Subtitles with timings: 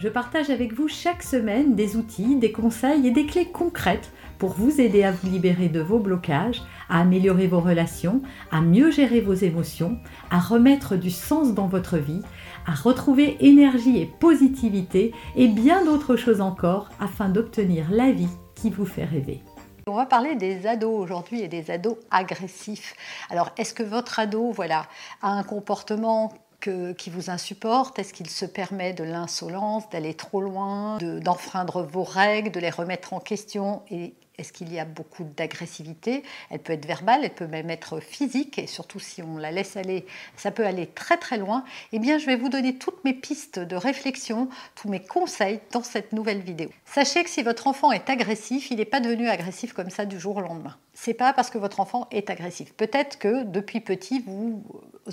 [0.00, 4.54] je partage avec vous chaque semaine des outils, des conseils et des clés concrètes pour
[4.54, 9.20] vous aider à vous libérer de vos blocages, à améliorer vos relations, à mieux gérer
[9.20, 9.98] vos émotions,
[10.30, 12.22] à remettre du sens dans votre vie,
[12.66, 18.70] à retrouver énergie et positivité et bien d'autres choses encore afin d'obtenir la vie qui
[18.70, 19.42] vous fait rêver.
[19.86, 22.94] On va parler des ados aujourd'hui et des ados agressifs.
[23.28, 24.86] Alors, est-ce que votre ado voilà,
[25.20, 27.98] a un comportement qui vous insupporte?
[27.98, 33.12] Est-ce qu'il se permet de l'insolence, d'aller trop loin, d'enfreindre vos règles, de les remettre
[33.12, 33.82] en question?
[33.90, 36.22] Et est-ce qu'il y a beaucoup d'agressivité?
[36.48, 39.76] Elle peut être verbale, elle peut même être physique, et surtout si on la laisse
[39.76, 41.62] aller, ça peut aller très très loin.
[41.92, 45.82] Eh bien, je vais vous donner toutes mes pistes de réflexion, tous mes conseils dans
[45.82, 46.70] cette nouvelle vidéo.
[46.86, 50.18] Sachez que si votre enfant est agressif, il n'est pas devenu agressif comme ça du
[50.18, 52.74] jour au lendemain c'est pas parce que votre enfant est agressif.
[52.74, 54.62] Peut-être que depuis petit, vous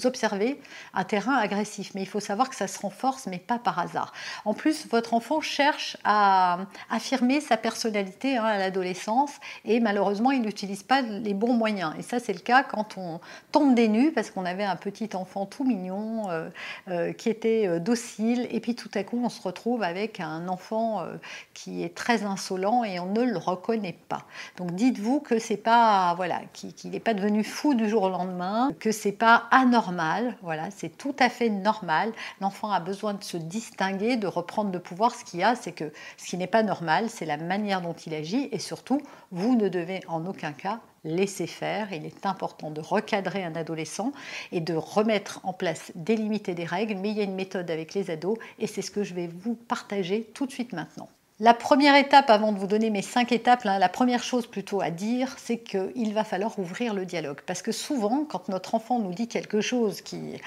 [0.03, 0.59] observez
[0.93, 4.11] un terrain agressif, mais il faut savoir que ça se renforce, mais pas par hasard.
[4.43, 9.31] En plus, votre enfant cherche à affirmer sa personnalité hein, à l'adolescence
[9.63, 11.93] et malheureusement, il n'utilise pas les bons moyens.
[11.97, 13.21] Et ça, c'est le cas quand on
[13.53, 16.49] tombe des nues parce qu'on avait un petit enfant tout mignon euh,
[16.89, 20.49] euh, qui était euh, docile et puis tout à coup, on se retrouve avec un
[20.49, 21.05] enfant
[21.53, 24.25] qui est très insolent et on ne le reconnaît pas.
[24.57, 25.76] Donc, dites-vous que c'est pas
[26.15, 30.69] voilà, qu'il n'est pas devenu fou du jour au lendemain, que c'est pas anormal, voilà,
[30.71, 32.11] c'est tout à fait normal.
[32.41, 35.13] L'enfant a besoin de se distinguer, de reprendre le pouvoir.
[35.15, 38.13] Ce qu'il a, c'est que ce qui n'est pas normal, c'est la manière dont il
[38.13, 41.93] agit, et surtout, vous ne devez en aucun cas laisser faire.
[41.93, 44.11] Il est important de recadrer un adolescent
[44.51, 47.35] et de remettre en place des limites et des règles, mais il y a une
[47.35, 50.73] méthode avec les ados, et c'est ce que je vais vous partager tout de suite
[50.73, 51.09] maintenant.
[51.39, 54.89] La première étape, avant de vous donner mes cinq étapes, la première chose plutôt à
[54.89, 57.41] dire, c'est qu'il va falloir ouvrir le dialogue.
[57.45, 60.41] Parce que souvent, quand notre enfant nous dit quelque chose qui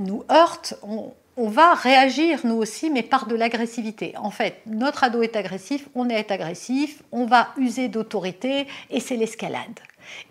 [0.00, 4.14] nous heurte, on, on va réagir nous aussi, mais par de l'agressivité.
[4.18, 9.16] En fait, notre ado est agressif, on est agressif, on va user d'autorité et c'est
[9.16, 9.80] l'escalade.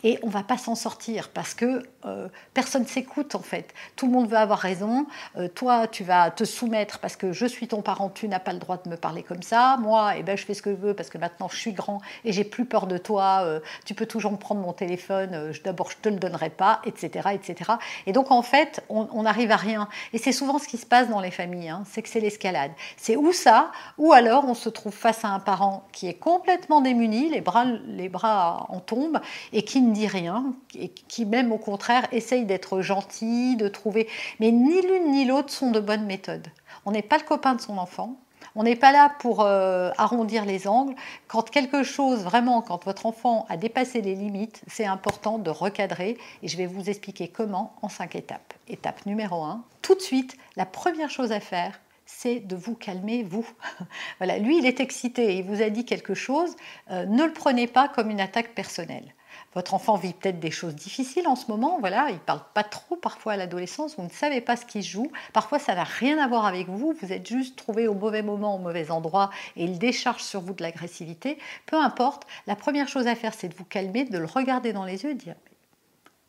[0.04, 3.74] Et on va pas s'en sortir parce que euh, personne s'écoute en fait.
[3.96, 5.06] Tout le monde veut avoir raison.
[5.38, 8.54] Euh, toi, tu vas te soumettre parce que je suis ton parent, tu n'as pas
[8.54, 9.78] le droit de me parler comme ça.
[9.78, 12.02] Moi, eh ben, je fais ce que je veux parce que maintenant je suis grand
[12.24, 13.42] et j'ai plus peur de toi.
[13.44, 15.52] Euh, tu peux toujours me prendre mon téléphone.
[15.64, 17.72] D'abord, je te le donnerai pas, etc., etc.
[18.06, 19.88] Et donc en fait, on n'arrive à rien.
[20.14, 21.70] Et c'est souvent ce qui se passe dans les familles.
[21.70, 22.72] Hein, c'est que c'est l'escalade.
[22.98, 26.82] C'est ou ça, ou alors on se trouve face à un parent qui est complètement
[26.82, 29.20] démuni, les bras, les bras en tombent
[29.54, 34.08] et qui ne dit rien, et qui même au contraire essaye d'être gentil, de trouver...
[34.40, 36.48] Mais ni l'une ni l'autre sont de bonnes méthodes.
[36.88, 38.16] On n'est pas le copain de son enfant,
[38.56, 40.96] on n'est pas là pour euh, arrondir les angles.
[41.28, 46.18] Quand quelque chose, vraiment, quand votre enfant a dépassé les limites, c'est important de recadrer.
[46.42, 48.56] Et je vais vous expliquer comment en cinq étapes.
[48.70, 53.22] Étape numéro un, tout de suite, la première chose à faire, c'est de vous calmer,
[53.22, 53.48] vous.
[54.18, 56.56] voilà, lui, il est excité, il vous a dit quelque chose,
[56.90, 59.14] euh, ne le prenez pas comme une attaque personnelle.
[59.56, 62.64] Votre enfant vit peut-être des choses difficiles en ce moment, voilà, il ne parle pas
[62.64, 66.20] trop parfois à l'adolescence, vous ne savez pas ce qu'il joue, parfois ça n'a rien
[66.20, 69.64] à voir avec vous, vous êtes juste trouvé au mauvais moment, au mauvais endroit, et
[69.64, 73.56] il décharge sur vous de l'agressivité, peu importe, la première chose à faire c'est de
[73.56, 75.36] vous calmer, de le regarder dans les yeux et de dire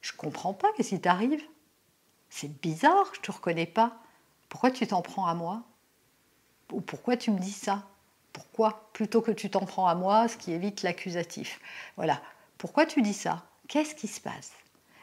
[0.00, 1.42] Je comprends pas, qu'est-ce qui t'arrive?
[2.30, 3.98] C'est bizarre, je ne te reconnais pas,
[4.48, 5.62] pourquoi tu t'en prends à moi?
[6.72, 7.82] Ou pourquoi tu me dis ça?
[8.32, 11.60] Pourquoi Plutôt que tu t'en prends à moi, ce qui évite l'accusatif?
[11.97, 12.20] Voilà.
[12.60, 13.43] Pourquoi tu dis ça?
[13.69, 14.53] Qu'est-ce qui se passe?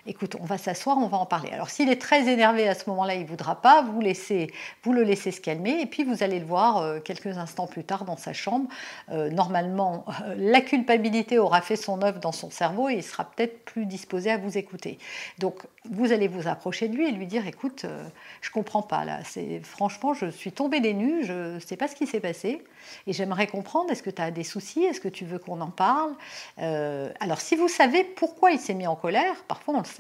[0.09, 1.50] Écoute, on va s'asseoir, on va en parler.
[1.51, 4.53] Alors s'il est très énervé à ce moment-là, il ne voudra pas, vous, laissez,
[4.84, 7.84] vous le laissez se calmer et puis vous allez le voir euh, quelques instants plus
[7.84, 8.69] tard dans sa chambre.
[9.12, 10.06] Euh, normalement,
[10.38, 14.31] la culpabilité aura fait son œuvre dans son cerveau et il sera peut-être plus disposé
[14.31, 14.98] à vous écouter.
[15.39, 18.07] Donc vous allez vous approcher de lui et lui dire, écoute, euh,
[18.39, 19.19] je comprends pas là,
[19.63, 22.63] franchement, je suis tombée des nues, je ne sais pas ce qui s'est passé
[23.07, 25.69] et j'aimerais comprendre, est-ce que tu as des soucis, est-ce que tu veux qu'on en
[25.71, 26.13] parle?
[26.57, 29.96] Alors si vous savez pourquoi il s'est mis en colère, parfois on le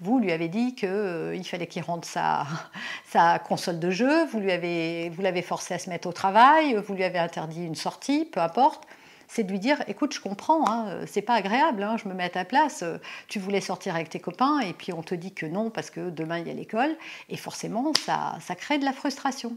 [0.00, 2.46] Vous lui avez dit qu'il euh, fallait qu'il rentre sa,
[3.08, 6.74] sa, console de jeu, vous lui avez, vous l'avez forcé à se mettre au travail,
[6.86, 8.86] vous lui avez interdit une sortie, peu importe.
[9.28, 12.24] C'est de lui dire, écoute, je comprends, hein, c'est pas agréable, hein, je me mets
[12.24, 12.84] à ta place.
[13.26, 16.10] Tu voulais sortir avec tes copains et puis on te dit que non parce que
[16.10, 16.96] demain il y a l'école
[17.28, 19.56] et forcément ça, ça crée de la frustration.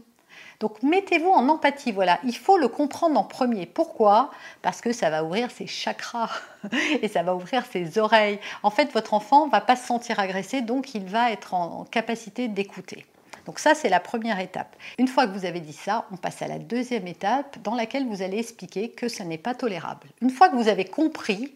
[0.60, 3.66] Donc mettez-vous en empathie, voilà, il faut le comprendre en premier.
[3.66, 4.30] Pourquoi?
[4.62, 6.30] Parce que ça va ouvrir ses chakras
[7.02, 8.38] et ça va ouvrir ses oreilles.
[8.62, 12.48] En fait, votre enfant va pas se sentir agressé, donc il va être en capacité
[12.48, 13.06] d'écouter.
[13.50, 14.76] Donc ça, c'est la première étape.
[14.96, 18.06] Une fois que vous avez dit ça, on passe à la deuxième étape dans laquelle
[18.06, 20.06] vous allez expliquer que ce n'est pas tolérable.
[20.22, 21.52] Une fois que vous avez compris,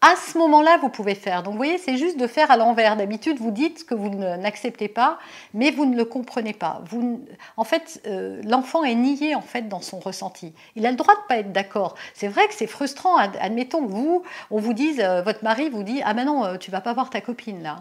[0.00, 1.42] à ce moment-là, vous pouvez faire.
[1.42, 2.94] Donc vous voyez, c'est juste de faire à l'envers.
[2.96, 5.18] D'habitude, vous dites que vous n'acceptez pas,
[5.52, 6.80] mais vous ne le comprenez pas.
[6.88, 10.52] Vous, en fait, euh, l'enfant est nié en fait dans son ressenti.
[10.76, 11.96] Il a le droit de pas être d'accord.
[12.14, 13.16] C'est vrai que c'est frustrant.
[13.16, 14.22] Admettons que vous,
[14.52, 16.92] on vous dise, euh, votre mari vous dit, ah ben non, euh, tu vas pas
[16.92, 17.78] voir ta copine là.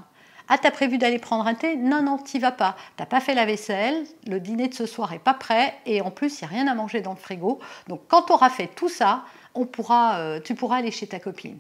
[0.54, 1.78] Ah, t'as prévu d'aller prendre un thé?
[1.78, 2.76] Non, non, t'y vas pas.
[2.98, 6.12] T'as pas fait la vaisselle, le dîner de ce soir est pas prêt, et en
[6.12, 7.60] plus, il n'y a rien à manger dans le frigo.
[7.88, 9.24] Donc, quand tu auras fait tout ça,
[9.56, 11.58] on pourra, euh, tu pourras aller chez ta copine.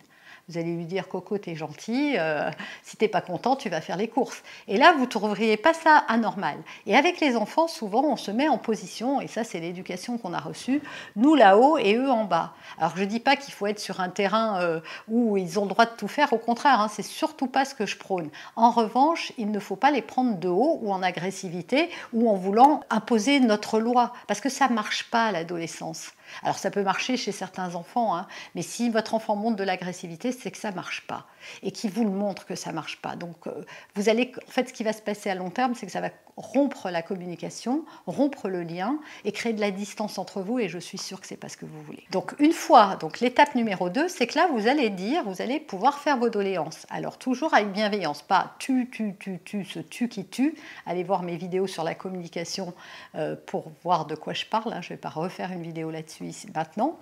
[0.52, 2.52] Vous allez lui dire Coco, t'es gentil, euh,
[2.84, 4.44] si t'es pas content, tu vas faire les courses.
[4.68, 6.58] Et là, vous ne trouveriez pas ça anormal.
[6.86, 10.34] Et avec les enfants, souvent, on se met en position, et ça, c'est l'éducation qu'on
[10.34, 10.82] a reçue,
[11.16, 12.52] nous là-haut et eux en bas.
[12.78, 15.64] Alors, je ne dis pas qu'il faut être sur un terrain euh, où ils ont
[15.64, 18.30] le droit de tout faire, au contraire, hein, c'est surtout pas ce que je prône.
[18.58, 22.36] En revanche, il ne faut pas les prendre de haut ou en agressivité ou en
[22.36, 26.12] voulant imposer notre loi, parce que ça marche pas à l'adolescence.
[26.44, 30.32] Alors ça peut marcher chez certains enfants, hein, mais si votre enfant montre de l'agressivité,
[30.42, 31.26] c'est que ça marche pas
[31.64, 33.16] et qui vous le montre que ça marche pas.
[33.16, 33.64] Donc euh,
[33.96, 36.02] vous allez, en fait, ce qui va se passer à long terme, c'est que ça
[36.02, 40.60] va rompre la communication, rompre le lien et créer de la distance entre vous.
[40.60, 42.04] Et je suis sûre que c'est pas ce que vous voulez.
[42.12, 45.60] Donc une fois, donc l'étape numéro 2, c'est que là vous allez dire, vous allez
[45.60, 46.86] pouvoir faire vos doléances.
[46.90, 50.56] Alors toujours avec bienveillance, pas tu, tu, tu, tu, ce tu qui tue.
[50.86, 52.74] Allez voir mes vidéos sur la communication
[53.16, 54.74] euh, pour voir de quoi je parle.
[54.74, 54.82] Hein.
[54.82, 56.98] Je vais pas refaire une vidéo là-dessus maintenant.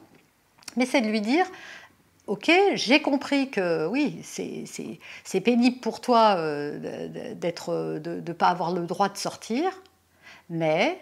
[0.76, 1.46] Mais c'est de lui dire,
[2.30, 6.78] ok, j'ai compris que oui, c'est pénible pour toi euh,
[7.40, 9.82] de ne pas avoir le droit de sortir,
[10.50, 11.00] mais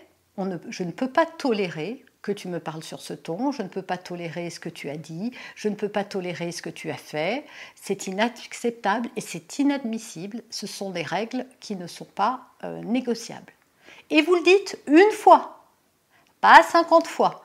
[0.70, 3.82] je ne peux pas tolérer que tu me parles sur ce ton, je ne peux
[3.82, 6.90] pas tolérer ce que tu as dit, je ne peux pas tolérer ce que tu
[6.92, 7.46] as fait,
[7.76, 13.54] c'est inacceptable et c'est inadmissible, ce sont des règles qui ne sont pas euh, négociables.
[14.10, 15.66] Et vous le dites une fois,
[16.40, 17.44] pas 50 fois,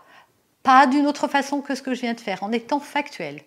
[0.63, 3.43] pas d'une autre façon que ce que je viens de faire, en étant factuel.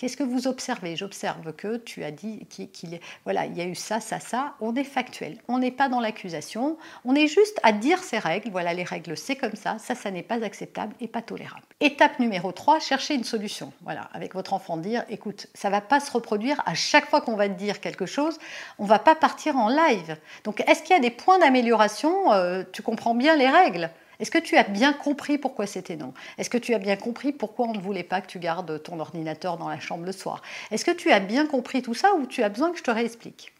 [0.00, 0.96] Qu'est-ce que vous observez?
[0.96, 4.54] J'observe que tu as dit qu'il voilà, il y a eu ça, ça, ça.
[4.62, 5.36] On est factuel.
[5.46, 6.78] On n'est pas dans l'accusation.
[7.04, 8.48] On est juste à dire ces règles.
[8.48, 9.76] Voilà, les règles, c'est comme ça.
[9.76, 11.66] Ça, ça n'est pas acceptable et pas tolérable.
[11.80, 13.74] Étape numéro 3, chercher une solution.
[13.82, 17.36] Voilà, avec votre enfant, dire écoute, ça va pas se reproduire à chaque fois qu'on
[17.36, 18.38] va te dire quelque chose.
[18.78, 20.16] On va pas partir en live.
[20.44, 22.32] Donc, est-ce qu'il y a des points d'amélioration?
[22.32, 26.12] Euh, Tu comprends bien les règles est-ce que tu as bien compris pourquoi c'était non?
[26.38, 29.00] Est-ce que tu as bien compris pourquoi on ne voulait pas que tu gardes ton
[29.00, 30.42] ordinateur dans la chambre le soir?
[30.70, 32.90] Est-ce que tu as bien compris tout ça ou tu as besoin que je te
[32.90, 33.52] réexplique?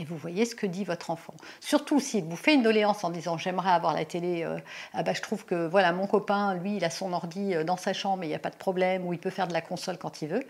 [0.00, 1.34] Et vous voyez ce que dit votre enfant.
[1.58, 4.58] Surtout s'il vous fait une doléance en disant j'aimerais avoir la télé, euh,
[4.94, 7.76] ah bah, je trouve que voilà mon copain, lui, il a son ordi euh, dans
[7.76, 9.60] sa chambre et il n'y a pas de problème, ou il peut faire de la
[9.60, 10.46] console quand il veut.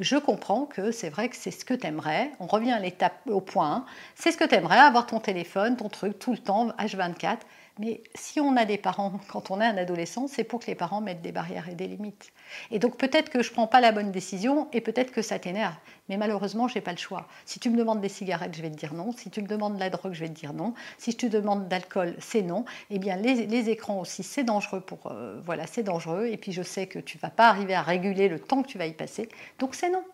[0.00, 2.30] Je comprends que c'est vrai que c'est ce que tu aimerais.
[2.40, 3.86] On revient à l'étape au point.
[4.16, 7.38] C'est ce que tu aimerais, avoir ton téléphone, ton truc tout le temps, H24.
[7.80, 10.74] Mais si on a des parents, quand on est un adolescent, c'est pour que les
[10.74, 12.30] parents mettent des barrières et des limites.
[12.70, 15.38] Et donc peut-être que je ne prends pas la bonne décision et peut-être que ça
[15.38, 15.74] t'énerve.
[16.10, 17.26] Mais malheureusement, je n'ai pas le choix.
[17.46, 19.12] Si tu me demandes des cigarettes, je vais te dire non.
[19.12, 20.74] Si tu me demandes de la drogue, je vais te dire non.
[20.98, 22.66] Si je te demande d'alcool, c'est non.
[22.90, 25.06] Eh bien, les, écrans aussi, c'est dangereux pour.
[25.06, 26.26] Euh, voilà, c'est dangereux.
[26.26, 28.68] Et puis je sais que tu ne vas pas arriver à réguler le temps que
[28.68, 29.30] tu vas y passer.
[29.58, 30.04] Donc c'est non.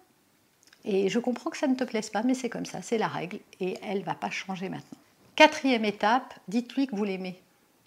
[0.85, 3.09] Et je comprends que ça ne te plaise pas, mais c'est comme ça, c'est la
[3.09, 3.41] règle.
[3.59, 4.99] Et elle ne va pas changer maintenant.
[5.35, 7.41] Quatrième étape, dites-lui que vous l'aimez.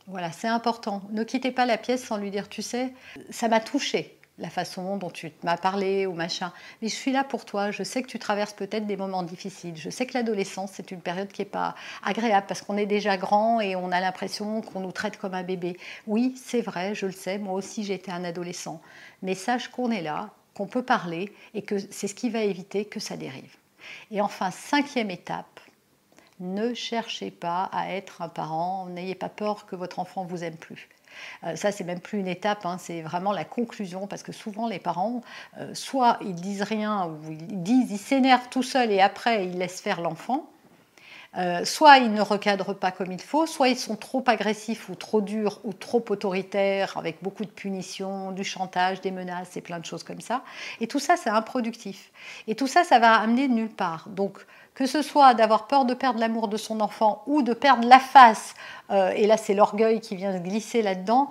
[0.10, 1.04] Voilà, c'est important.
[1.12, 2.94] Ne quittez pas la pièce sans lui dire, tu sais,
[3.30, 6.52] ça m'a touché la façon dont tu m'as parlé ou machin.
[6.82, 7.72] Mais je suis là pour toi.
[7.72, 9.76] Je sais que tu traverses peut-être des moments difficiles.
[9.76, 13.18] Je sais que l'adolescence, c'est une période qui n'est pas agréable parce qu'on est déjà
[13.18, 15.78] grand et on a l'impression qu'on nous traite comme un bébé.
[16.08, 17.38] Oui, c'est vrai, je le sais.
[17.38, 18.82] Moi aussi, j'étais un adolescent.
[19.22, 22.86] Mais sache qu'on est là, qu'on peut parler et que c'est ce qui va éviter
[22.86, 23.56] que ça dérive.
[24.10, 25.60] Et enfin, cinquième étape,
[26.40, 30.56] ne cherchez pas à être un parent, n'ayez pas peur que votre enfant vous aime
[30.56, 30.88] plus.
[31.44, 34.68] Euh, ça, c'est même plus une étape, hein, c'est vraiment la conclusion, parce que souvent
[34.68, 35.22] les parents,
[35.58, 39.58] euh, soit ils disent rien, ou ils disent, ils s'énervent tout seuls et après ils
[39.58, 40.50] laissent faire l'enfant,
[41.38, 44.96] euh, soit ils ne recadrent pas comme il faut, soit ils sont trop agressifs ou
[44.96, 49.80] trop durs ou trop autoritaires, avec beaucoup de punitions, du chantage, des menaces et plein
[49.80, 50.44] de choses comme ça.
[50.82, 52.12] Et tout ça, c'est improductif.
[52.48, 54.10] Et tout ça, ça va amener nulle part.
[54.10, 54.40] Donc,
[54.74, 58.00] que ce soit d'avoir peur de perdre l'amour de son enfant ou de perdre la
[58.00, 58.56] face,
[58.92, 61.30] euh, et là c'est l'orgueil qui vient glisser là-dedans,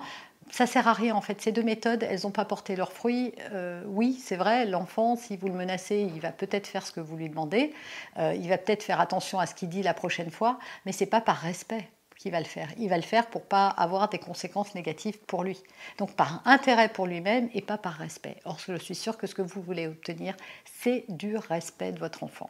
[0.51, 1.41] ça sert à rien en fait.
[1.41, 3.33] Ces deux méthodes, elles n'ont pas porté leurs fruits.
[3.51, 6.99] Euh, oui, c'est vrai, l'enfant, si vous le menacez, il va peut-être faire ce que
[6.99, 7.73] vous lui demandez.
[8.17, 11.05] Euh, il va peut-être faire attention à ce qu'il dit la prochaine fois, mais c'est
[11.05, 11.87] pas par respect.
[12.17, 12.67] qu'il va le faire.
[12.77, 15.63] Il va le faire pour pas avoir des conséquences négatives pour lui.
[15.97, 18.35] Donc par intérêt pour lui-même et pas par respect.
[18.43, 22.23] Or, je suis sûre que ce que vous voulez obtenir, c'est du respect de votre
[22.23, 22.49] enfant.